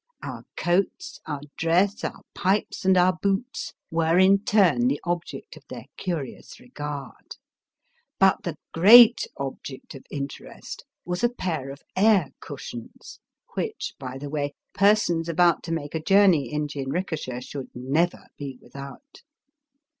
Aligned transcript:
Our 0.23 0.45
coats, 0.57 1.19
our 1.27 1.41
dress, 1.57 2.03
our 2.03 2.21
pipes, 2.33 2.85
and 2.85 2.97
our 2.97 3.13
boots 3.21 3.75
were 3.91 4.17
in 4.17 4.39
turn 4.43 4.87
the 4.87 4.99
object 5.03 5.55
of 5.55 5.63
their 5.69 5.85
curious 5.95 6.59
regard. 6.59 7.35
But 8.17 8.41
the 8.41 8.57
great 8.73 9.27
object 9.37 9.93
of 9.93 10.03
in 10.09 10.27
terest 10.27 10.81
was 11.05 11.23
a 11.23 11.29
pair 11.29 11.69
of 11.69 11.83
air 11.95 12.31
cushions, 12.39 13.19
which, 13.53 13.93
by 13.99 14.17
the 14.17 14.31
way, 14.31 14.55
persons 14.73 15.29
about 15.29 15.61
to 15.65 15.71
make 15.71 15.93
a 15.93 16.01
journey 16.01 16.51
in 16.51 16.67
jinrikisha 16.67 17.39
should 17.41 17.69
never 17.75 18.25
be 18.39 18.57
without. 18.59 19.21